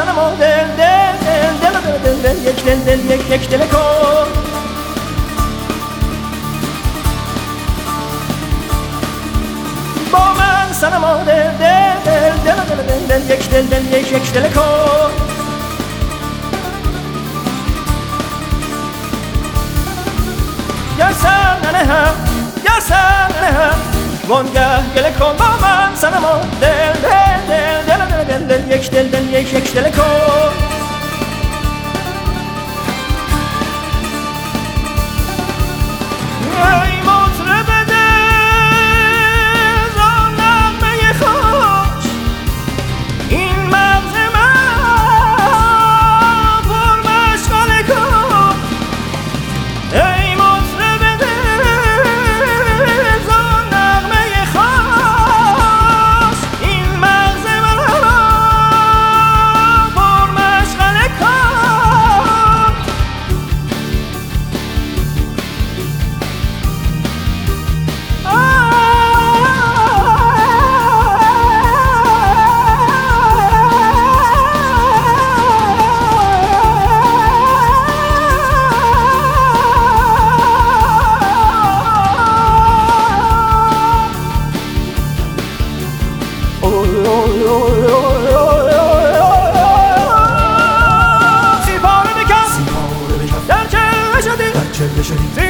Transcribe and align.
sana 0.00 0.12
mo 0.14 0.28
del 0.40 0.68
del 0.78 1.16
del 1.24 1.54
del 1.62 1.74
del 1.84 1.98
del 2.04 2.22
del 2.22 2.38
yek 2.44 2.60
del 2.66 2.84
del 2.86 3.00
yek 3.08 3.22
yek 3.30 3.42
deleko 3.50 3.80
Boman 10.12 10.72
sana 10.80 10.98
mo 11.04 11.12
del 11.28 11.50
del 11.62 11.98
del 12.06 12.34
del 12.46 12.62
del 12.70 12.86
del 12.88 13.02
del 13.10 13.28
yek 13.30 13.44
del 13.52 13.68
del 13.72 13.84
yek 13.92 14.10
yek 14.12 14.32
deleko 14.36 14.66
Yarsan 20.98 21.68
aleha 21.72 22.02
yarsan 22.66 23.38
aleha 23.40 23.68
Gonga 24.30 24.66
geleko 24.94 25.28
boman 25.40 25.96
sana 25.96 26.20
mo 26.24 26.34
del 26.62 26.96
del 27.04 27.40
del 27.50 27.80
del 27.88 28.26
del 28.30 28.42
del 28.50 28.64
yek 28.70 28.84
del 28.94 29.10
del 29.10 29.19
یک 29.40 29.48
کن. 29.96 30.29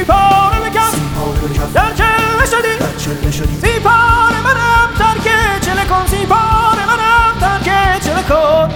سیپاره 0.00 0.60
بکن 0.60 1.72
در 1.74 1.92
چله 1.96 3.30
شدی 3.30 3.60
سیپاره 3.60 4.40
منم 4.44 4.88
ترک 4.98 5.26
چله 5.60 5.84
کن 5.84 6.06
سیپاره 6.06 6.86
منم 6.86 7.40
ترک 7.40 8.00
چله 8.04 8.22
کن 8.22 8.70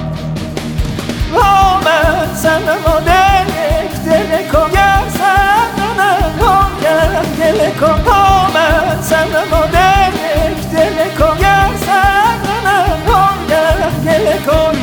آمد 1.39 2.35
سنما 2.35 3.01
دل 3.07 3.49
یک 3.49 4.05
دل 4.05 4.51
کن 4.53 4.71
گر 4.71 5.03
سنما 5.19 6.69
دل 7.39 7.71
کن 7.81 8.11
آمد 8.11 9.03
سنما 9.03 9.67
دل 9.67 10.15
یک 10.15 10.71
دل 10.71 11.19
کن 11.19 11.39
گر 11.39 11.71
سنما 11.87 13.29
دل 14.05 14.39
کن 14.47 14.77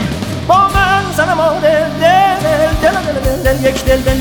با 0.48 0.58
من 0.68 1.04
سنما 1.18 1.54
دل 1.62 1.90
دل 2.02 2.38
دل 2.82 2.92
دل 2.92 3.20
دل 3.20 3.44
دل 3.44 3.66
یک 3.70 3.86
دل 3.86 4.02
دل 4.02 4.20
یک 4.20 4.21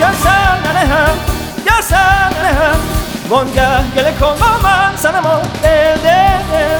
گر 0.00 0.12
سن 0.12 0.76
هم 0.76 1.16
گر 1.66 1.80
سن 1.80 2.34
هم 2.44 2.78
وانگه 3.28 3.82
گله 3.96 4.12
کن 4.12 4.34
با 4.40 4.68
من 4.68 4.96
سنما 4.96 5.40
دل 5.62 5.94
دل 5.94 6.02
دل 6.04 6.79